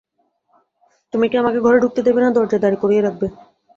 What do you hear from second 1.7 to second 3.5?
ঢুকতে দেবে, না দরজায় দাঁড় করিয়ে রাখবে?